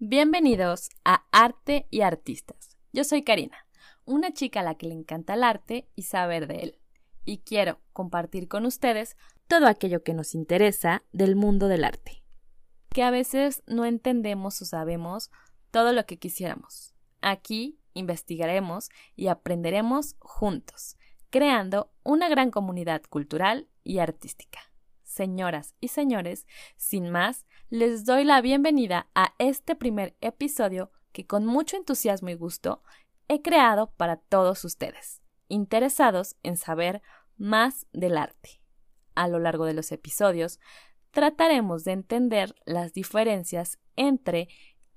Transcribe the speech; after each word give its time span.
Bienvenidos 0.00 0.90
a 1.04 1.24
Arte 1.32 1.88
y 1.90 2.02
Artistas. 2.02 2.76
Yo 2.92 3.02
soy 3.02 3.24
Karina, 3.24 3.66
una 4.04 4.32
chica 4.32 4.60
a 4.60 4.62
la 4.62 4.76
que 4.76 4.86
le 4.86 4.94
encanta 4.94 5.34
el 5.34 5.42
arte 5.42 5.88
y 5.96 6.04
saber 6.04 6.46
de 6.46 6.60
él, 6.60 6.78
y 7.24 7.38
quiero 7.38 7.80
compartir 7.92 8.46
con 8.46 8.64
ustedes 8.64 9.16
todo 9.48 9.66
aquello 9.66 10.04
que 10.04 10.14
nos 10.14 10.36
interesa 10.36 11.02
del 11.10 11.34
mundo 11.34 11.66
del 11.66 11.82
arte, 11.82 12.22
que 12.90 13.02
a 13.02 13.10
veces 13.10 13.64
no 13.66 13.84
entendemos 13.84 14.62
o 14.62 14.66
sabemos 14.66 15.32
todo 15.72 15.92
lo 15.92 16.06
que 16.06 16.16
quisiéramos. 16.16 16.94
Aquí 17.20 17.80
investigaremos 17.94 18.90
y 19.16 19.26
aprenderemos 19.26 20.14
juntos, 20.20 20.96
creando 21.28 21.90
una 22.04 22.28
gran 22.28 22.52
comunidad 22.52 23.02
cultural 23.10 23.66
y 23.82 23.98
artística. 23.98 24.60
Señoras 25.08 25.74
y 25.80 25.88
señores, 25.88 26.46
sin 26.76 27.08
más, 27.08 27.46
les 27.70 28.04
doy 28.04 28.24
la 28.24 28.42
bienvenida 28.42 29.08
a 29.14 29.32
este 29.38 29.74
primer 29.74 30.14
episodio 30.20 30.92
que 31.12 31.26
con 31.26 31.46
mucho 31.46 31.78
entusiasmo 31.78 32.28
y 32.28 32.34
gusto 32.34 32.82
he 33.26 33.40
creado 33.40 33.90
para 33.96 34.16
todos 34.18 34.64
ustedes, 34.66 35.22
interesados 35.48 36.36
en 36.42 36.58
saber 36.58 37.00
más 37.38 37.86
del 37.94 38.18
arte. 38.18 38.60
A 39.14 39.28
lo 39.28 39.38
largo 39.38 39.64
de 39.64 39.72
los 39.72 39.92
episodios, 39.92 40.60
trataremos 41.10 41.84
de 41.84 41.92
entender 41.92 42.54
las 42.66 42.92
diferencias 42.92 43.78
entre 43.96 44.48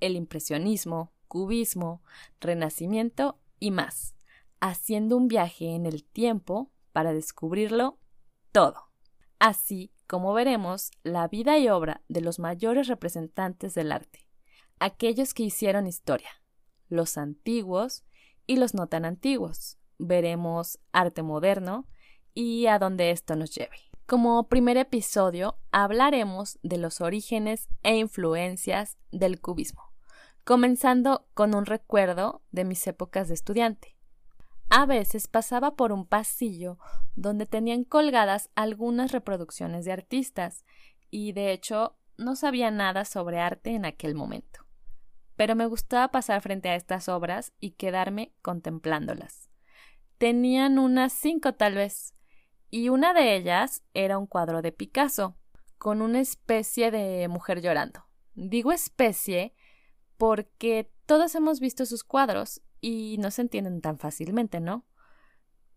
el 0.02 0.18
impresionismo, 0.18 1.13
cubismo, 1.30 2.04
renacimiento 2.41 3.40
y 3.62 3.71
más, 3.71 4.13
haciendo 4.59 5.16
un 5.16 5.30
viaje 5.30 5.73
en 5.73 5.85
el 5.85 6.04
tiempo 6.04 6.70
para 6.91 7.13
descubrirlo 7.13 7.98
todo. 8.52 8.91
Así 9.40 9.91
como 10.11 10.33
veremos 10.33 10.91
la 11.03 11.29
vida 11.29 11.57
y 11.57 11.70
obra 11.70 12.01
de 12.09 12.20
los 12.20 12.38
mayores 12.38 12.89
representantes 12.89 13.73
del 13.75 13.93
arte, 13.93 14.27
aquellos 14.77 15.34
que 15.34 15.43
hicieron 15.43 15.87
historia, 15.87 16.27
los 16.90 17.18
antiguos 17.18 18.03
y 18.45 18.57
los 18.57 18.73
no 18.73 18.87
tan 18.87 19.05
antiguos. 19.05 19.77
Veremos 19.99 20.79
arte 20.91 21.23
moderno 21.23 21.87
y 22.34 22.65
a 22.65 22.77
dónde 22.77 23.12
esto 23.12 23.37
nos 23.37 23.55
lleve. 23.55 23.77
Como 24.05 24.49
primer 24.49 24.76
episodio 24.76 25.55
hablaremos 25.71 26.59
de 26.62 26.77
los 26.77 26.99
orígenes 26.99 27.70
e 27.81 27.96
influencias 27.96 28.98
del 29.13 29.40
cubismo, 29.40 29.93
comenzando 30.43 31.25
con 31.34 31.55
un 31.55 31.65
recuerdo 31.65 32.41
de 32.51 32.65
mis 32.65 32.85
épocas 32.85 33.29
de 33.29 33.35
estudiante. 33.35 33.96
A 34.74 34.86
veces 34.86 35.27
pasaba 35.27 35.76
por 35.76 35.91
un 35.91 36.05
pasillo 36.05 36.80
donde 37.18 37.46
tenían 37.46 37.84
colgadas 37.84 38.50
algunas 38.55 39.12
reproducciones 39.12 39.84
de 39.84 39.91
artistas 39.91 40.64
y 41.10 41.34
de 41.34 41.52
hecho 41.52 41.98
no 42.18 42.38
sabía 42.38 42.72
nada 42.72 43.04
sobre 43.04 43.42
arte 43.42 43.72
en 43.72 43.84
aquel 43.84 44.16
momento. 44.16 44.66
Pero 45.36 45.58
me 45.58 45.66
gustaba 45.66 46.08
pasar 46.08 46.42
frente 46.42 46.70
a 46.70 46.76
estas 46.76 47.10
obras 47.10 47.52
y 47.60 47.72
quedarme 47.72 48.34
contemplándolas. 48.42 49.49
Tenían 50.18 50.80
unas 50.80 51.12
cinco 51.12 51.54
tal 51.54 51.76
vez, 51.76 52.16
y 52.70 52.88
una 52.88 53.14
de 53.14 53.36
ellas 53.36 53.84
era 53.94 54.18
un 54.18 54.26
cuadro 54.26 54.62
de 54.62 54.72
Picasso, 54.72 55.36
con 55.80 56.02
una 56.02 56.22
especie 56.22 56.92
de 56.92 57.27
mujer 57.27 57.62
llorando. 57.62 58.05
Digo 58.36 58.72
especie 58.72 59.54
porque 60.16 60.94
todos 61.05 61.36
hemos 61.36 61.60
visto 61.60 61.86
sus 61.86 62.05
cuadros 62.05 62.62
y 62.82 63.18
no 63.20 63.32
se 63.32 63.43
entienden 63.43 63.79
tan 63.79 63.98
fácilmente, 63.98 64.59
¿no? 64.59 64.85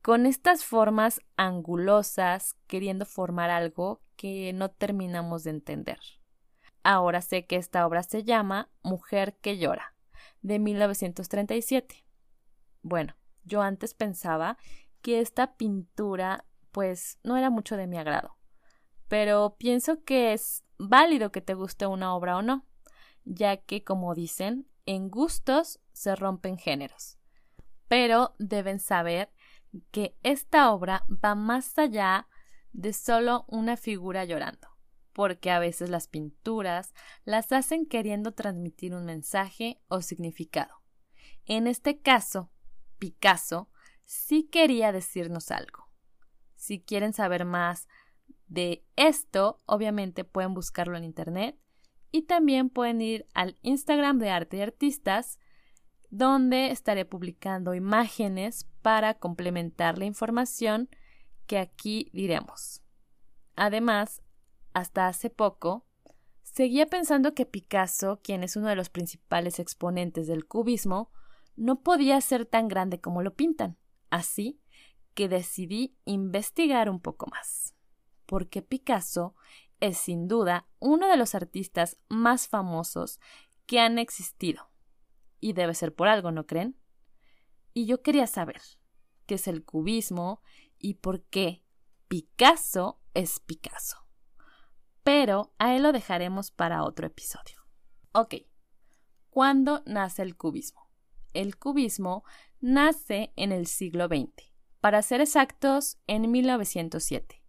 Con 0.02 0.27
estas 0.27 0.64
formas 0.64 1.20
angulosas, 1.36 2.56
queriendo 2.66 3.06
formar 3.06 3.50
algo 3.50 4.02
que 4.16 4.52
no 4.52 4.70
terminamos 4.70 5.44
de 5.44 5.50
entender. 5.50 6.00
Ahora 6.82 7.22
sé 7.22 7.47
que 7.47 7.56
esta 7.56 7.86
obra 7.86 8.02
se 8.02 8.25
llama 8.25 8.70
Mujer 8.82 9.36
que 9.41 9.58
llora, 9.58 9.94
de 10.42 10.58
1937. 10.58 12.05
Bueno, 12.82 13.14
yo 13.44 13.62
antes 13.62 13.94
pensaba 13.94 14.58
que 15.00 15.21
esta 15.21 15.56
pintura 15.56 16.44
pues 16.72 17.19
no 17.22 17.36
era 17.36 17.50
mucho 17.50 17.76
de 17.76 17.86
mi 17.86 17.97
agrado, 17.97 18.36
pero 19.09 19.56
pienso 19.59 20.03
que 20.04 20.32
es 20.32 20.65
válido 20.76 21.31
que 21.31 21.41
te 21.41 21.54
guste 21.54 21.86
una 21.86 22.15
obra 22.15 22.36
o 22.36 22.42
no, 22.42 22.66
ya 23.25 23.56
que 23.56 23.84
como 23.84 24.15
dicen, 24.15 24.66
en 24.86 25.09
gustos 25.09 25.81
se 25.94 26.15
rompen 26.15 26.59
géneros. 26.59 27.16
Pero 27.88 28.34
deben 28.38 28.81
saber 28.81 29.32
que 29.91 30.16
esta 30.22 30.71
obra 30.71 31.06
va 31.09 31.34
más 31.34 31.78
allá 31.78 32.28
de 32.72 32.93
solo 32.93 33.47
una 33.49 33.77
figura 33.77 34.25
llorando, 34.25 34.69
porque 35.12 35.50
a 35.50 35.59
veces 35.59 35.88
las 35.88 36.09
pinturas 36.09 36.93
las 37.25 37.53
hacen 37.53 37.87
queriendo 37.87 38.33
transmitir 38.33 38.94
un 38.94 39.06
mensaje 39.06 39.81
o 39.88 40.03
significado. 40.03 40.83
En 41.47 41.66
este 41.66 42.00
caso, 42.00 42.50
Picasso 42.99 43.71
sí 44.04 44.44
quería 44.44 44.93
decirnos 44.93 45.50
algo. 45.50 45.88
Si 46.56 46.81
quieren 46.81 47.12
saber 47.12 47.44
más 47.44 47.88
de 48.47 48.84
esto, 48.97 49.62
obviamente 49.66 50.25
pueden 50.25 50.54
buscarlo 50.54 50.97
en 50.97 51.04
Internet 51.04 51.59
y 52.10 52.22
también 52.22 52.71
pueden 52.71 53.00
ir 53.00 53.27
al 53.34 53.59
Instagram 53.62 54.19
de 54.19 54.31
Arte 54.31 54.59
y 54.59 54.60
Artistas, 54.60 55.38
donde 56.14 56.70
estaré 56.70 57.04
publicando 57.04 57.75
imágenes 57.75 58.69
para 58.82 59.14
complementar 59.14 59.98
la 59.98 60.04
información 60.04 60.88
que 61.48 61.58
aquí 61.58 62.08
diremos. 62.12 62.82
Además, 63.56 64.22
hasta 64.74 65.08
hace 65.08 65.28
poco, 65.28 65.86
seguía 66.44 66.86
pensando 66.86 67.34
que 67.34 67.47
Picasso, 67.47 68.20
quien 68.22 68.44
es 68.44 68.54
uno 68.54 68.69
de 68.69 68.76
los 68.76 68.91
principales 68.91 69.58
exponentes 69.58 70.28
del 70.28 70.47
cubismo, 70.47 71.10
no 71.56 71.80
podía 71.80 72.20
ser 72.20 72.47
tan 72.47 72.69
grande 72.69 73.00
como 73.00 73.22
lo 73.22 73.34
pintan. 73.34 73.76
Así 74.08 74.60
que 75.14 75.28
decidí 75.28 75.97
investigar 76.04 76.88
un 76.91 77.00
poco 77.00 77.26
más. 77.26 77.74
Porque 78.24 78.62
Picasso 78.62 79.34
es 79.80 79.98
sin 79.98 80.28
duda 80.28 80.69
uno 80.78 81.08
de 81.08 81.16
los 81.16 81.34
artistas 81.34 81.98
más 82.08 82.47
famosos 82.47 83.19
que 83.66 83.80
han 83.80 83.98
existido. 83.98 84.70
Y 85.44 85.53
debe 85.53 85.75
ser 85.75 85.94
por 85.94 86.09
algo, 86.09 86.32
¿no 86.32 86.47
creen? 86.47 86.75
Y 87.75 87.84
yo 87.84 88.00
quería 88.00 88.27
saber 88.27 88.62
qué 89.27 89.34
es 89.34 89.47
el 89.47 89.62
cubismo 89.62 90.41
y 90.78 90.94
por 90.94 91.22
qué 91.25 91.62
Picasso 92.09 93.03
es 93.12 93.41
Picasso. 93.41 93.99
Pero 95.03 95.53
a 95.59 95.77
él 95.77 95.83
lo 95.83 95.93
dejaremos 95.93 96.50
para 96.50 96.83
otro 96.83 97.06
episodio. 97.06 97.60
Ok, 98.12 98.37
¿cuándo 99.28 99.83
nace 99.84 100.22
el 100.22 100.34
cubismo? 100.34 100.88
El 101.34 101.59
cubismo 101.59 102.25
nace 102.62 103.34
en 103.37 103.53
el 103.53 103.66
siglo 103.66 104.06
XX, 104.06 104.50
para 104.81 105.03
ser 105.03 105.21
exactos, 105.21 105.99
en 106.06 106.31
1907 106.31 107.44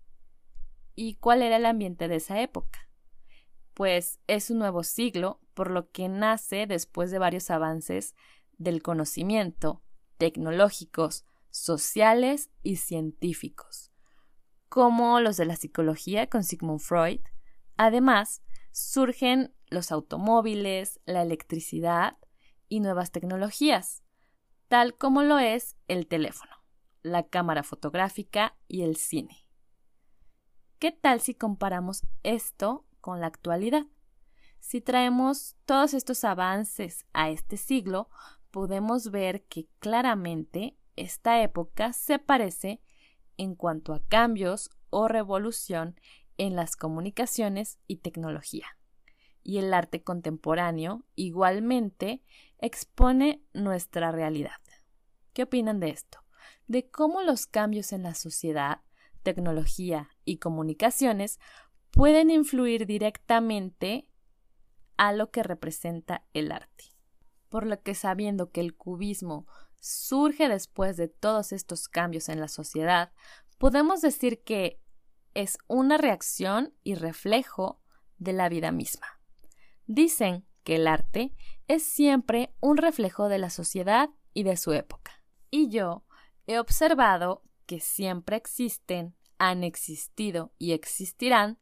¿Y 0.95 1.15
cuál 1.15 1.41
era 1.41 1.55
el 1.55 1.65
ambiente 1.65 2.09
de 2.09 2.17
esa 2.17 2.41
época? 2.41 2.89
Pues 3.75 4.21
es 4.27 4.49
un 4.49 4.59
nuevo 4.59 4.83
siglo, 4.83 5.41
por 5.53 5.69
lo 5.69 5.91
que 5.91 6.07
nace 6.07 6.65
después 6.65 7.11
de 7.11 7.19
varios 7.19 7.51
avances 7.51 8.15
del 8.57 8.81
conocimiento, 8.81 9.83
tecnológicos, 10.17 11.25
sociales 11.51 12.49
y 12.63 12.77
científicos, 12.77 13.91
como 14.69 15.19
los 15.19 15.35
de 15.35 15.45
la 15.45 15.57
psicología 15.57 16.27
con 16.27 16.45
Sigmund 16.45 16.79
Freud. 16.79 17.19
Además, 17.75 18.41
surgen 18.71 19.53
los 19.67 19.91
automóviles, 19.91 21.01
la 21.05 21.21
electricidad 21.21 22.17
y 22.69 22.79
nuevas 22.79 23.11
tecnologías, 23.11 24.03
tal 24.69 24.97
como 24.97 25.21
lo 25.21 25.37
es 25.37 25.75
el 25.89 26.07
teléfono, 26.07 26.53
la 27.01 27.27
cámara 27.27 27.63
fotográfica 27.63 28.57
y 28.69 28.83
el 28.83 28.95
cine. 28.95 29.49
¿Qué 30.79 30.93
tal 30.93 31.19
si 31.19 31.35
comparamos 31.35 32.05
esto 32.23 32.85
con 33.05 33.21
la 33.21 33.27
actualidad? 33.27 33.85
Si 34.59 34.81
traemos 34.81 35.55
todos 35.65 35.93
estos 35.93 36.23
avances 36.23 37.05
a 37.13 37.29
este 37.29 37.55
siglo, 37.55 38.09
podemos 38.49 39.11
ver 39.11 39.43
que 39.43 39.67
claramente 39.77 40.75
esta 40.95 41.43
época 41.43 41.93
se 41.93 42.17
parece 42.17 42.81
en 43.37 43.53
cuanto 43.53 43.93
a 43.93 44.03
cambios 44.07 44.71
o 44.89 45.07
revolución 45.07 45.99
en 46.37 46.55
las 46.55 46.75
comunicaciones 46.75 47.77
y 47.85 47.97
tecnología. 47.97 48.65
Y 49.43 49.59
el 49.59 49.71
arte 49.71 50.01
contemporáneo 50.01 51.05
igualmente 51.13 52.23
expone 52.57 53.43
nuestra 53.53 54.11
realidad. 54.11 54.61
¿Qué 55.33 55.43
opinan 55.43 55.79
de 55.79 55.91
esto? 55.91 56.23
De 56.65 56.89
cómo 56.89 57.21
los 57.21 57.45
cambios 57.45 57.93
en 57.93 58.01
la 58.01 58.15
sociedad 58.15 58.81
tecnología 59.25 60.11
y 60.23 60.37
comunicaciones 60.37 61.39
pueden 61.95 62.29
influir 62.29 62.85
directamente 62.85 64.07
a 64.97 65.13
lo 65.13 65.31
que 65.31 65.43
representa 65.43 66.25
el 66.33 66.51
arte. 66.51 66.85
Por 67.49 67.65
lo 67.65 67.81
que 67.81 67.95
sabiendo 67.95 68.51
que 68.51 68.59
el 68.59 68.75
cubismo 68.75 69.47
surge 69.79 70.49
después 70.49 70.97
de 70.97 71.07
todos 71.07 71.53
estos 71.53 71.87
cambios 71.87 72.27
en 72.27 72.41
la 72.41 72.49
sociedad, 72.49 73.13
podemos 73.57 74.01
decir 74.01 74.43
que 74.43 74.81
es 75.33 75.57
una 75.67 75.97
reacción 75.97 76.73
y 76.83 76.95
reflejo 76.95 77.81
de 78.17 78.33
la 78.33 78.49
vida 78.49 78.71
misma. 78.71 79.07
Dicen 79.85 80.45
que 80.63 80.75
el 80.75 80.87
arte 80.87 81.33
es 81.67 81.83
siempre 81.83 82.53
un 82.59 82.75
reflejo 82.77 83.29
de 83.29 83.37
la 83.37 83.49
sociedad 83.49 84.09
y 84.33 84.43
de 84.43 84.57
su 84.57 84.73
época. 84.73 85.23
Y 85.49 85.69
yo 85.69 86.03
he 86.45 86.59
observado 86.59 87.43
que 87.65 87.79
siempre 87.79 88.35
existen, 88.35 89.15
han 89.37 89.63
existido 89.63 90.53
y 90.57 90.73
existirán 90.73 91.57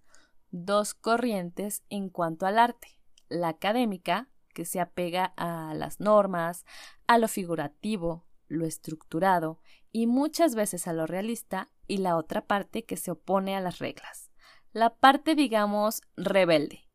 dos 0.54 0.94
corrientes 0.94 1.84
en 1.90 2.10
cuanto 2.10 2.46
al 2.46 2.60
arte. 2.60 2.88
La 3.28 3.50
académica, 3.50 4.30
que 4.54 4.66
se 4.66 4.80
apega 4.80 5.34
a 5.36 5.74
las 5.74 6.00
normas, 6.00 6.64
a 7.08 7.18
lo 7.18 7.28
figurativo, 7.28 8.28
lo 8.48 8.66
estructurado 8.66 9.60
y 9.92 10.06
muchas 10.06 10.54
veces 10.54 10.88
a 10.88 10.94
lo 10.94 11.08
realista, 11.08 11.70
y 11.86 11.98
la 11.98 12.16
otra 12.16 12.46
parte 12.46 12.86
que 12.86 12.96
se 12.96 13.12
opone 13.12 13.56
a 13.56 13.62
las 13.62 13.80
reglas. 13.80 14.32
La 14.72 14.96
parte, 14.96 15.36
digamos, 15.36 16.02
rebelde, 16.16 16.88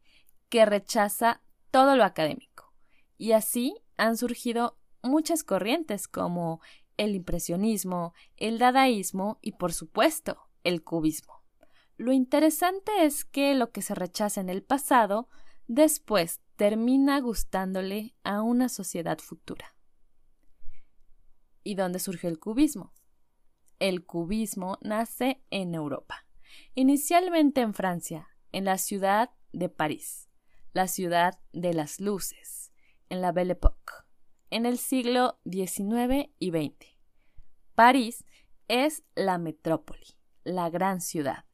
que 0.48 0.64
rechaza 0.64 1.42
todo 1.70 1.94
lo 1.94 2.04
académico. 2.04 2.72
Y 3.18 3.32
así 3.32 3.76
han 3.96 4.16
surgido 4.16 4.78
muchas 5.02 5.44
corrientes 5.44 6.08
como 6.08 6.60
el 6.96 7.14
impresionismo, 7.14 8.14
el 8.36 8.58
dadaísmo 8.58 9.38
y, 9.42 9.52
por 9.52 9.72
supuesto, 9.72 10.48
el 10.64 10.82
cubismo. 10.82 11.37
Lo 11.98 12.12
interesante 12.12 12.92
es 13.04 13.24
que 13.24 13.56
lo 13.56 13.72
que 13.72 13.82
se 13.82 13.92
rechaza 13.92 14.40
en 14.40 14.48
el 14.48 14.62
pasado 14.62 15.28
después 15.66 16.40
termina 16.54 17.20
gustándole 17.20 18.14
a 18.22 18.40
una 18.40 18.68
sociedad 18.68 19.18
futura. 19.18 19.74
¿Y 21.64 21.74
dónde 21.74 21.98
surge 21.98 22.28
el 22.28 22.38
cubismo? 22.38 22.94
El 23.80 24.06
cubismo 24.06 24.78
nace 24.80 25.42
en 25.50 25.74
Europa, 25.74 26.24
inicialmente 26.76 27.62
en 27.62 27.74
Francia, 27.74 28.28
en 28.52 28.64
la 28.64 28.78
ciudad 28.78 29.30
de 29.52 29.68
París, 29.68 30.28
la 30.72 30.86
ciudad 30.86 31.40
de 31.52 31.74
las 31.74 31.98
luces, 31.98 32.72
en 33.08 33.20
la 33.22 33.32
Belle 33.32 33.54
Époque, 33.54 33.92
en 34.50 34.66
el 34.66 34.78
siglo 34.78 35.40
XIX 35.44 36.30
y 36.38 36.50
XX. 36.50 36.96
París 37.74 38.24
es 38.68 39.02
la 39.16 39.38
metrópoli, 39.38 40.06
la 40.44 40.70
gran 40.70 41.00
ciudad, 41.00 41.47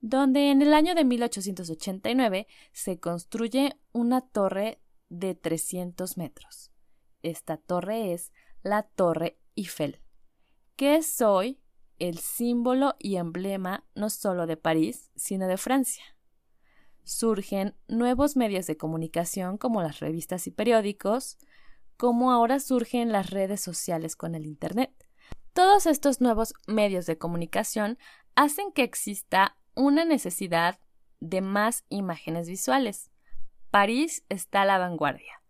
donde 0.00 0.50
en 0.50 0.62
el 0.62 0.74
año 0.74 0.94
de 0.94 1.04
1889 1.04 2.46
se 2.72 3.00
construye 3.00 3.76
una 3.92 4.20
torre 4.20 4.80
de 5.08 5.34
300 5.34 6.16
metros. 6.16 6.70
Esta 7.22 7.56
torre 7.56 8.12
es 8.12 8.32
la 8.62 8.82
Torre 8.82 9.38
Eiffel, 9.56 10.00
que 10.76 10.96
es 10.96 11.20
hoy 11.20 11.60
el 11.98 12.18
símbolo 12.18 12.94
y 12.98 13.16
emblema 13.16 13.84
no 13.94 14.10
solo 14.10 14.46
de 14.46 14.56
París, 14.56 15.10
sino 15.16 15.48
de 15.48 15.56
Francia. 15.56 16.04
Surgen 17.02 17.74
nuevos 17.88 18.36
medios 18.36 18.66
de 18.66 18.76
comunicación 18.76 19.58
como 19.58 19.82
las 19.82 20.00
revistas 20.00 20.46
y 20.46 20.50
periódicos, 20.50 21.38
como 21.96 22.30
ahora 22.30 22.60
surgen 22.60 23.10
las 23.10 23.30
redes 23.30 23.60
sociales 23.60 24.14
con 24.14 24.34
el 24.34 24.46
Internet. 24.46 24.92
Todos 25.52 25.86
estos 25.86 26.20
nuevos 26.20 26.54
medios 26.68 27.06
de 27.06 27.18
comunicación 27.18 27.98
hacen 28.36 28.70
que 28.70 28.84
exista 28.84 29.57
una 29.78 30.04
necesidad 30.04 30.80
de 31.20 31.40
más 31.40 31.84
imágenes 31.88 32.48
visuales. 32.48 33.12
París 33.70 34.24
está 34.28 34.62
a 34.62 34.64
la 34.64 34.76
vanguardia 34.76 35.40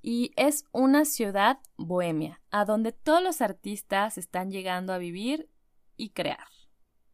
y 0.00 0.32
es 0.36 0.64
una 0.72 1.04
ciudad 1.04 1.58
bohemia, 1.76 2.40
a 2.50 2.64
donde 2.64 2.92
todos 2.92 3.22
los 3.22 3.42
artistas 3.42 4.16
están 4.16 4.50
llegando 4.50 4.94
a 4.94 4.98
vivir 4.98 5.50
y 5.98 6.10
crear. 6.10 6.46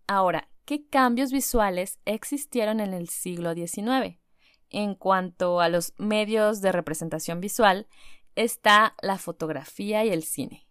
Ahora, 0.06 0.48
¿qué 0.64 0.86
cambios 0.86 1.32
visuales 1.32 1.98
existieron 2.04 2.78
en 2.78 2.94
el 2.94 3.08
siglo 3.08 3.52
XIX? 3.54 4.20
En 4.68 4.94
cuanto 4.94 5.60
a 5.60 5.68
los 5.68 5.92
medios 5.98 6.60
de 6.60 6.70
representación 6.70 7.40
visual, 7.40 7.88
está 8.36 8.94
la 9.02 9.18
fotografía 9.18 10.04
y 10.04 10.10
el 10.10 10.22
cine. 10.22 10.68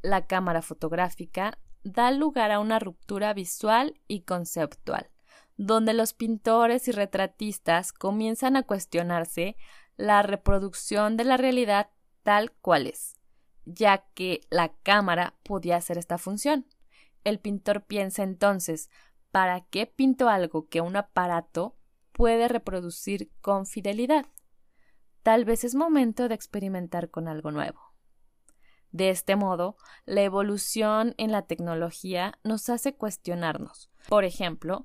La 0.00 0.26
cámara 0.26 0.62
fotográfica 0.62 1.58
da 1.82 2.10
lugar 2.12 2.50
a 2.50 2.60
una 2.60 2.78
ruptura 2.78 3.34
visual 3.34 4.00
y 4.08 4.22
conceptual 4.22 5.10
donde 5.56 5.94
los 5.94 6.12
pintores 6.12 6.88
y 6.88 6.92
retratistas 6.92 7.92
comienzan 7.92 8.56
a 8.56 8.62
cuestionarse 8.64 9.56
la 9.96 10.22
reproducción 10.22 11.16
de 11.16 11.24
la 11.24 11.36
realidad 11.36 11.90
tal 12.22 12.52
cual 12.52 12.86
es, 12.86 13.16
ya 13.64 14.06
que 14.14 14.40
la 14.50 14.72
cámara 14.82 15.34
podía 15.42 15.76
hacer 15.76 15.98
esta 15.98 16.18
función. 16.18 16.66
El 17.22 17.38
pintor 17.38 17.84
piensa 17.84 18.22
entonces, 18.22 18.90
¿para 19.30 19.60
qué 19.62 19.86
pinto 19.86 20.28
algo 20.28 20.68
que 20.68 20.80
un 20.80 20.96
aparato 20.96 21.76
puede 22.12 22.48
reproducir 22.48 23.30
con 23.40 23.66
fidelidad? 23.66 24.26
Tal 25.22 25.44
vez 25.44 25.64
es 25.64 25.74
momento 25.74 26.28
de 26.28 26.34
experimentar 26.34 27.10
con 27.10 27.28
algo 27.28 27.50
nuevo. 27.50 27.94
De 28.94 29.10
este 29.10 29.34
modo, 29.34 29.76
la 30.04 30.22
evolución 30.22 31.14
en 31.18 31.32
la 31.32 31.42
tecnología 31.42 32.38
nos 32.44 32.68
hace 32.68 32.94
cuestionarnos. 32.94 33.90
Por 34.08 34.24
ejemplo, 34.24 34.84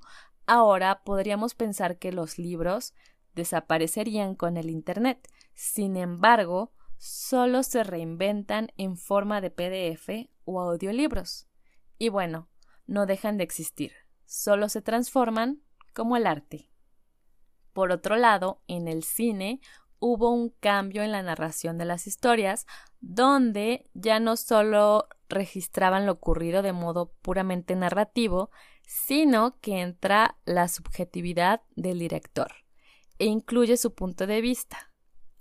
Ahora 0.52 1.04
podríamos 1.04 1.54
pensar 1.54 2.00
que 2.00 2.12
los 2.12 2.40
libros 2.40 2.96
desaparecerían 3.36 4.34
con 4.34 4.58
el 4.58 4.72
Internet. 4.72 5.32
Sin 5.54 5.96
embargo, 5.96 6.72
solo 6.98 7.62
se 7.62 7.84
reinventan 7.84 8.72
en 8.76 8.98
forma 8.98 9.42
de 9.42 9.52
PDF 9.52 10.32
o 10.46 10.60
audiolibros. 10.60 11.48
Y 12.00 12.10
bueno, 12.10 12.50
no 12.88 13.06
dejan 13.06 13.38
de 13.38 13.44
existir, 13.44 13.92
solo 14.26 14.70
se 14.70 14.82
transforman 14.82 15.62
como 15.94 16.18
el 16.18 16.26
arte. 16.26 16.72
Por 17.72 17.92
otro 17.92 18.16
lado, 18.16 18.64
en 18.66 18.88
el 18.88 19.04
cine 19.04 19.62
hubo 20.00 20.32
un 20.32 20.50
cambio 20.50 21.04
en 21.04 21.12
la 21.12 21.22
narración 21.22 21.78
de 21.78 21.86
las 21.86 22.08
historias, 22.08 22.66
donde 23.02 23.88
ya 23.94 24.20
no 24.20 24.36
solo 24.36 25.10
registraban 25.28 26.08
lo 26.08 26.14
ocurrido 26.14 26.64
de 26.64 26.74
modo 26.74 27.14
puramente 27.22 27.76
narrativo, 27.76 28.50
sino 28.90 29.60
que 29.62 29.82
entra 29.82 30.40
la 30.46 30.68
subjetividad 30.68 31.62
del 31.76 32.00
director 32.00 32.52
e 33.20 33.26
incluye 33.26 33.78
su 33.78 33.94
punto 33.94 34.26
de 34.26 34.42
vista. 34.42 34.92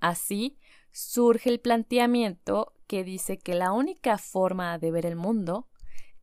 Así 0.01 0.59
surge 0.93 1.49
el 1.49 1.59
planteamiento 1.59 2.75
que 2.87 3.05
dice 3.05 3.39
que 3.39 3.55
la 3.55 3.73
única 3.73 4.19
forma 4.19 4.77
de 4.77 4.91
ver 4.91 5.07
el 5.07 5.17
mundo 5.17 5.67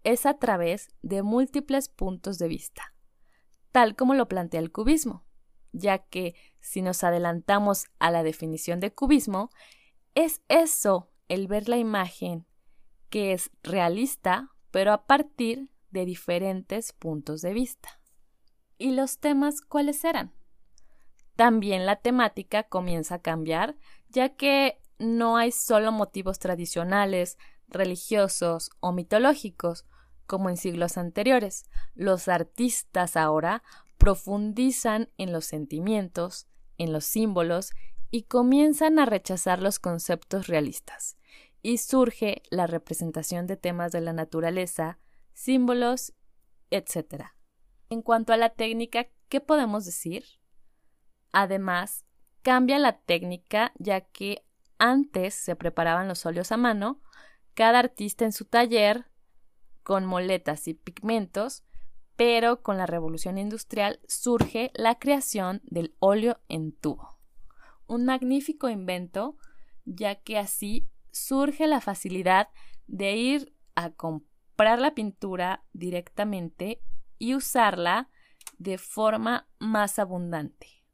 es 0.03 0.27
a 0.27 0.37
través 0.37 0.89
de 1.01 1.23
múltiples 1.23 1.89
puntos 1.89 2.37
de 2.37 2.47
vista, 2.47 2.93
tal 3.71 3.95
como 3.95 4.13
lo 4.13 4.27
plantea 4.27 4.59
el 4.59 4.71
cubismo, 4.71 5.25
ya 5.71 5.97
que 5.97 6.35
si 6.59 6.83
nos 6.83 7.03
adelantamos 7.03 7.85
a 7.97 8.11
la 8.11 8.21
definición 8.21 8.79
de 8.79 8.93
cubismo, 8.93 9.49
es 10.13 10.43
eso 10.47 11.09
el 11.27 11.47
ver 11.47 11.69
la 11.69 11.77
imagen 11.77 12.45
que 13.09 13.33
es 13.33 13.49
realista, 13.63 14.51
pero 14.69 14.93
a 14.93 15.07
partir 15.07 15.71
de 15.95 16.05
diferentes 16.05 16.93
puntos 16.93 17.41
de 17.41 17.53
vista. 17.53 17.99
¿Y 18.77 18.91
los 18.91 19.19
temas 19.19 19.61
cuáles 19.61 20.03
eran? 20.03 20.33
También 21.35 21.85
la 21.85 21.95
temática 21.95 22.63
comienza 22.63 23.15
a 23.15 23.21
cambiar, 23.21 23.75
ya 24.09 24.35
que 24.35 24.79
no 24.99 25.37
hay 25.37 25.51
solo 25.51 25.91
motivos 25.91 26.39
tradicionales, 26.39 27.37
religiosos 27.67 28.69
o 28.79 28.91
mitológicos, 28.91 29.85
como 30.25 30.49
en 30.49 30.57
siglos 30.57 30.97
anteriores. 30.97 31.65
Los 31.93 32.27
artistas 32.27 33.15
ahora 33.17 33.63
profundizan 33.97 35.09
en 35.17 35.31
los 35.31 35.45
sentimientos, 35.45 36.47
en 36.77 36.93
los 36.93 37.05
símbolos 37.05 37.71
y 38.11 38.23
comienzan 38.23 38.99
a 38.99 39.05
rechazar 39.05 39.61
los 39.61 39.79
conceptos 39.79 40.47
realistas. 40.47 41.17
Y 41.61 41.79
surge 41.79 42.43
la 42.49 42.67
representación 42.67 43.47
de 43.47 43.57
temas 43.57 43.91
de 43.91 44.01
la 44.01 44.13
naturaleza, 44.13 44.99
símbolos, 45.35 46.13
etc. 46.71 47.25
En 47.89 48.01
cuanto 48.01 48.33
a 48.33 48.37
la 48.37 48.49
técnica, 48.49 49.07
¿qué 49.29 49.41
podemos 49.41 49.85
decir? 49.85 50.25
Además, 51.31 52.05
cambia 52.41 52.79
la 52.79 52.99
técnica 52.99 53.73
ya 53.77 54.01
que 54.01 54.43
antes 54.79 55.35
se 55.35 55.55
preparaban 55.55 56.07
los 56.07 56.25
óleos 56.25 56.51
a 56.51 56.57
mano, 56.57 57.01
cada 57.53 57.79
artista 57.79 58.25
en 58.25 58.31
su 58.31 58.45
taller, 58.45 59.05
con 59.83 60.05
moletas 60.05 60.67
y 60.67 60.73
pigmentos, 60.73 61.63
pero 62.15 62.63
con 62.63 62.77
la 62.77 62.85
revolución 62.85 63.37
industrial 63.37 63.99
surge 64.07 64.71
la 64.73 64.97
creación 64.97 65.61
del 65.65 65.95
óleo 65.99 66.39
en 66.47 66.71
tubo. 66.71 67.19
Un 67.87 68.05
magnífico 68.05 68.69
invento, 68.69 69.37
ya 69.83 70.15
que 70.15 70.37
así 70.37 70.89
surge 71.11 71.67
la 71.67 71.81
facilidad 71.81 72.49
de 72.87 73.15
ir 73.15 73.53
a 73.75 73.91
comprar 73.91 74.34
comprar 74.55 74.79
la 74.79 74.95
pintura 74.95 75.65
directamente 75.73 76.81
y 77.17 77.35
usarla 77.35 78.09
de 78.57 78.77
forma 78.77 79.49
más 79.59 79.99
abundante, 79.99 80.85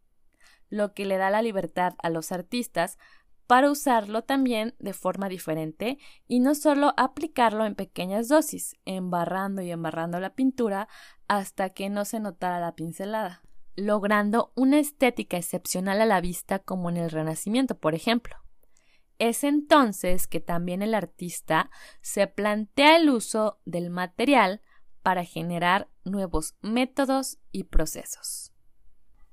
lo 0.69 0.95
que 0.95 1.05
le 1.05 1.17
da 1.17 1.29
la 1.29 1.43
libertad 1.43 1.93
a 2.01 2.09
los 2.09 2.31
artistas 2.31 2.97
para 3.45 3.69
usarlo 3.69 4.23
también 4.23 4.73
de 4.79 4.93
forma 4.93 5.29
diferente 5.29 5.99
y 6.27 6.39
no 6.39 6.55
solo 6.55 6.95
aplicarlo 6.97 7.65
en 7.65 7.75
pequeñas 7.75 8.29
dosis, 8.29 8.77
embarrando 8.85 9.61
y 9.61 9.69
embarrando 9.69 10.19
la 10.19 10.33
pintura 10.33 10.87
hasta 11.27 11.69
que 11.69 11.91
no 11.91 12.03
se 12.03 12.19
notara 12.19 12.59
la 12.59 12.73
pincelada. 12.73 13.43
logrando 13.75 14.51
una 14.55 14.79
estética 14.79 15.37
excepcional 15.37 16.01
a 16.01 16.05
la 16.07 16.19
vista 16.19 16.57
como 16.59 16.89
en 16.89 16.97
el 16.97 17.11
Renacimiento, 17.11 17.77
por 17.77 17.93
ejemplo. 17.93 18.40
Es 19.21 19.43
entonces 19.43 20.25
que 20.25 20.39
también 20.39 20.81
el 20.81 20.95
artista 20.95 21.69
se 22.01 22.25
plantea 22.25 22.97
el 22.97 23.07
uso 23.07 23.59
del 23.65 23.91
material 23.91 24.63
para 25.03 25.25
generar 25.25 25.91
nuevos 26.03 26.55
métodos 26.61 27.37
y 27.51 27.65
procesos. 27.65 28.51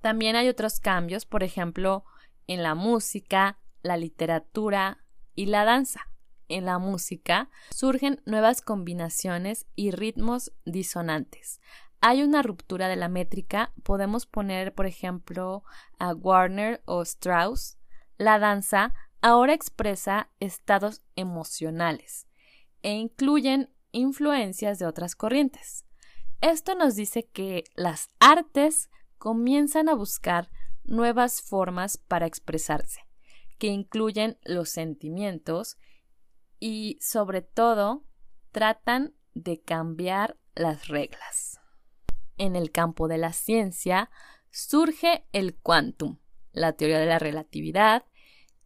También 0.03 0.37
hay 0.37 0.51
otros 0.51 0.79
cambios, 0.79 1.25
por 1.25 1.43
ejemplo, 1.43 2.05
en 2.47 2.63
la 2.63 2.75
música, 2.75 3.61
la 3.81 3.97
literatura 3.97 5.07
y 5.35 5.47
la 5.47 5.65
danza. 5.65 6.13
En 6.49 6.67
la 6.67 6.79
música 6.79 7.49
surgen 7.71 8.21
nuevas 8.27 8.61
combinaciones 8.61 9.67
y 9.75 9.91
ritmos 9.91 10.53
disonantes. 10.67 11.63
Hay 12.03 12.23
una 12.23 12.43
ruptura 12.43 12.89
de 12.89 12.97
la 12.97 13.09
métrica, 13.09 13.73
podemos 13.85 14.27
poner, 14.27 14.75
por 14.75 14.85
ejemplo, 14.85 15.65
a 15.99 16.13
Warner 16.13 16.83
o 16.85 17.01
Strauss. 17.01 17.79
La 18.19 18.39
danza 18.39 18.93
ahora 19.21 19.55
expresa 19.55 20.31
estados 20.41 21.03
emocionales 21.17 22.27
e 22.83 22.93
incluyen 22.93 23.73
influencias 23.93 24.79
de 24.79 24.87
otras 24.87 25.17
corrientes. 25.17 25.85
Esto 26.41 26.75
nos 26.75 26.95
dice 26.95 27.27
que 27.27 27.65
las 27.75 28.11
artes 28.21 28.91
comienzan 29.19 29.89
a 29.89 29.95
buscar 29.95 30.51
nuevas 30.85 31.43
formas 31.43 31.99
para 31.99 32.27
expresarse, 32.27 33.01
que 33.59 33.67
incluyen 33.67 34.39
los 34.45 34.71
sentimientos 34.71 35.77
y 36.61 36.99
sobre 37.01 37.43
todo 37.43 38.05
tratan 38.53 39.15
de 39.35 39.61
cambiar 39.61 40.37
las 40.55 40.89
reglas. 40.89 41.61
En 42.37 42.55
el 42.57 42.71
campo 42.71 43.09
de 43.09 43.19
la 43.19 43.33
ciencia 43.33 44.11
surge 44.51 45.27
el 45.33 45.57
quantum, 45.57 46.19
la 46.53 46.73
teoría 46.73 47.01
de 47.01 47.07
la 47.07 47.19
relatividad 47.19 48.07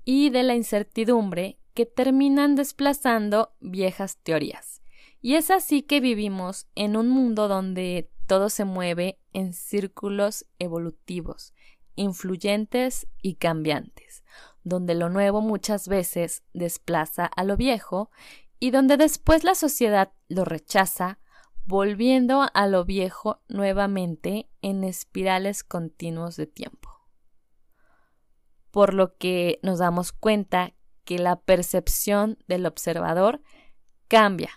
y 0.04 0.30
de 0.30 0.42
la 0.42 0.54
incertidumbre 0.54 1.58
que 1.74 1.86
terminan 1.86 2.54
desplazando 2.54 3.54
viejas 3.60 4.18
teorías. 4.22 4.82
Y 5.20 5.36
es 5.36 5.50
así 5.50 5.82
que 5.82 6.00
vivimos 6.00 6.66
en 6.74 6.96
un 6.96 7.08
mundo 7.08 7.48
donde 7.48 8.10
todo 8.26 8.50
se 8.50 8.64
mueve 8.64 9.18
en 9.32 9.52
círculos 9.52 10.46
evolutivos, 10.58 11.54
influyentes 11.94 13.06
y 13.20 13.34
cambiantes, 13.34 14.24
donde 14.64 14.94
lo 14.94 15.08
nuevo 15.08 15.40
muchas 15.40 15.88
veces 15.88 16.42
desplaza 16.52 17.26
a 17.26 17.44
lo 17.44 17.56
viejo 17.56 18.10
y 18.58 18.70
donde 18.70 18.96
después 18.96 19.44
la 19.44 19.54
sociedad 19.54 20.12
lo 20.28 20.44
rechaza, 20.44 21.18
volviendo 21.64 22.48
a 22.52 22.66
lo 22.66 22.84
viejo 22.84 23.40
nuevamente 23.48 24.48
en 24.62 24.84
espirales 24.84 25.62
continuos 25.62 26.36
de 26.36 26.46
tiempo. 26.46 26.81
Por 28.72 28.92
lo 28.92 29.16
que 29.16 29.60
nos 29.62 29.78
damos 29.78 30.10
cuenta 30.10 30.74
que 31.04 31.20
la 31.20 31.36
percepción 31.36 32.38
del 32.48 32.66
observador 32.66 33.40
cambia, 34.08 34.50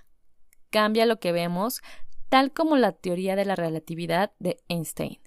cambia 0.72 1.06
lo 1.06 1.20
que 1.20 1.32
vemos, 1.32 1.82
tal 2.30 2.52
como 2.52 2.76
la 2.76 2.92
teoría 2.92 3.36
de 3.36 3.46
la 3.46 3.56
relatividad 3.56 4.34
de 4.40 4.58
Einstein. 4.68 5.22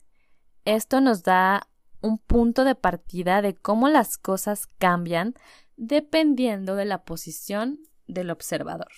Esto 0.65 1.01
nos 1.01 1.23
da 1.23 1.69
un 2.01 2.19
punto 2.19 2.65
de 2.65 2.75
partida 2.75 3.41
de 3.43 3.55
cómo 3.55 3.89
las 3.89 4.19
cosas 4.19 4.67
cambian 4.79 5.35
dependiendo 5.77 6.75
de 6.75 6.85
la 6.85 7.05
posición 7.05 7.79
del 8.07 8.31
observador. 8.31 8.93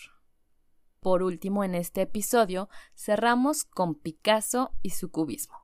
Por 1.00 1.22
último, 1.22 1.64
en 1.64 1.74
este 1.74 2.02
episodio 2.02 2.68
cerramos 2.94 3.64
con 3.64 3.94
Picasso 3.94 4.72
y 4.82 4.90
su 4.90 5.10
cubismo, 5.10 5.56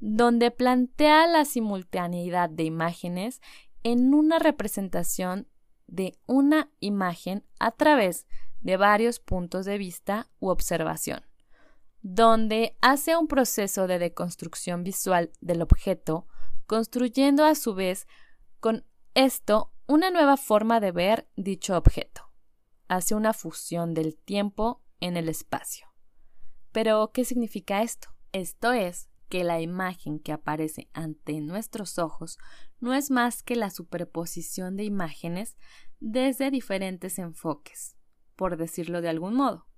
donde 0.00 0.50
plantea 0.50 1.26
la 1.26 1.44
simultaneidad 1.44 2.50
de 2.50 2.64
imágenes 2.64 3.40
en 3.82 4.14
una 4.14 4.38
representación 4.38 5.48
de 5.86 6.18
una 6.26 6.70
imagen 6.80 7.44
a 7.58 7.72
través 7.72 8.26
de 8.60 8.76
varios 8.76 9.18
puntos 9.18 9.64
de 9.66 9.78
vista 9.78 10.28
u 10.38 10.48
observación, 10.48 11.22
donde 12.02 12.76
hace 12.80 13.16
un 13.16 13.26
proceso 13.26 13.86
de 13.86 13.98
deconstrucción 13.98 14.84
visual 14.84 15.32
del 15.40 15.62
objeto 15.62 16.26
construyendo 16.66 17.44
a 17.44 17.54
su 17.54 17.74
vez 17.74 18.06
con 18.60 18.86
esto 19.14 19.72
una 19.86 20.10
nueva 20.10 20.36
forma 20.36 20.78
de 20.78 20.92
ver 20.92 21.28
dicho 21.36 21.76
objeto. 21.76 22.30
Hace 22.86 23.14
una 23.14 23.32
fusión 23.32 23.92
del 23.94 24.16
tiempo 24.16 24.82
en 25.00 25.16
el 25.16 25.28
espacio. 25.28 25.88
Pero, 26.72 27.10
¿qué 27.12 27.24
significa 27.24 27.82
esto? 27.82 28.08
Esto 28.32 28.72
es 28.72 29.09
que 29.30 29.44
la 29.44 29.60
imagen 29.60 30.18
que 30.18 30.32
aparece 30.32 30.90
ante 30.92 31.40
nuestros 31.40 31.98
ojos 31.98 32.36
no 32.80 32.92
es 32.92 33.10
más 33.10 33.42
que 33.42 33.54
la 33.54 33.70
superposición 33.70 34.76
de 34.76 34.84
imágenes 34.84 35.56
desde 36.00 36.50
diferentes 36.50 37.18
enfoques, 37.18 37.96
por 38.34 38.56
decirlo 38.56 39.00
de 39.00 39.08
algún 39.08 39.34
modo. 39.34 39.68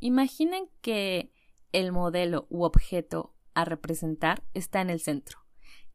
Imaginen 0.00 0.68
que 0.80 1.32
el 1.72 1.92
modelo 1.92 2.46
u 2.50 2.64
objeto 2.64 3.34
a 3.54 3.64
representar 3.64 4.42
está 4.54 4.80
en 4.80 4.90
el 4.90 5.00
centro 5.00 5.38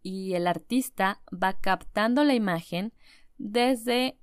y 0.02 0.34
el 0.34 0.48
artista 0.48 1.22
va 1.32 1.60
captando 1.60 2.24
la 2.24 2.34
imagen 2.34 2.94
desde 3.38 4.18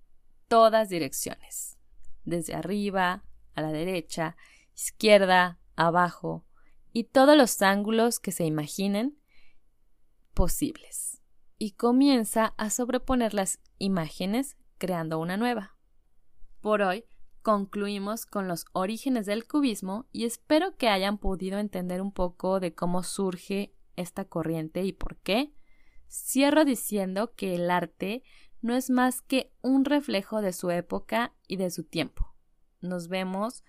todas 0.49 0.89
direcciones, 0.89 1.79
desde 2.25 2.55
arriba, 2.55 3.23
a 3.55 3.61
la 3.61 3.71
derecha, 3.71 4.37
izquierda, 4.75 5.61
abajo 5.77 6.48
y 6.99 7.05
todos 7.05 7.37
los 7.37 7.63
ángulos 7.63 8.19
que 8.19 8.33
se 8.33 8.45
imaginen 8.45 9.17
posibles. 10.35 11.23
Y 11.57 11.75
comienza 11.75 12.55
a 12.57 12.71
sobreponer 12.71 13.35
las 13.35 13.61
imágenes 13.79 14.57
creando 14.79 15.21
una 15.21 15.37
nueva. 15.37 15.77
Por 16.61 16.83
hoy 16.83 17.05
concluimos 17.43 18.27
con 18.27 18.49
los 18.49 18.65
orígenes 18.73 19.27
del 19.27 19.47
cubismo 19.47 20.09
y 20.11 20.25
espero 20.25 20.77
que 20.77 20.89
hayan 20.89 21.19
podido 21.19 21.61
entender 21.61 22.03
un 22.03 22.11
poco 22.11 22.59
de 22.59 22.75
cómo 22.75 23.05
surge 23.05 23.77
esta 23.95 24.25
corriente 24.25 24.83
y 24.83 24.93
por 24.93 25.19
qué 25.19 25.55
Cierro 26.11 26.65
diciendo 26.65 27.33
que 27.37 27.55
el 27.55 27.71
arte 27.71 28.25
no 28.61 28.75
es 28.75 28.91
más 28.91 29.23
que 29.23 29.53
un 29.63 29.85
reflejo 29.85 30.43
de 30.43 30.53
su 30.53 30.73
época 30.73 31.33
y 31.47 31.59
de 31.59 31.71
su 31.71 31.85
tiempo. 31.85 32.35
Nos 32.81 33.07
vemos 33.07 33.63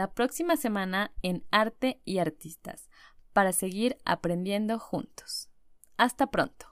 la 0.00 0.14
próxima 0.14 0.56
semana 0.56 1.12
en 1.20 1.44
Arte 1.50 2.00
y 2.06 2.20
Artistas 2.20 2.88
para 3.34 3.52
seguir 3.52 3.98
aprendiendo 4.06 4.78
juntos. 4.78 5.50
Hasta 5.98 6.28
pronto. 6.30 6.69